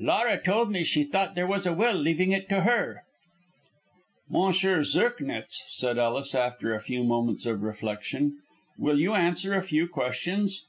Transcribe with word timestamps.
"Laura 0.00 0.40
told 0.42 0.70
me 0.72 0.82
she 0.82 1.04
thought 1.04 1.34
there 1.34 1.46
was 1.46 1.66
a 1.66 1.72
will 1.74 1.92
leaving 1.92 2.32
it 2.32 2.48
to 2.48 2.62
her." 2.62 3.02
"M. 4.34 4.50
Zirknitz," 4.50 5.62
said 5.66 5.98
Ellis, 5.98 6.34
after 6.34 6.74
a 6.74 6.80
few 6.80 7.04
moments 7.04 7.44
of 7.44 7.62
reflection, 7.62 8.38
"will 8.78 8.98
you 8.98 9.12
answer 9.12 9.52
a 9.52 9.62
few 9.62 9.86
questions?" 9.86 10.64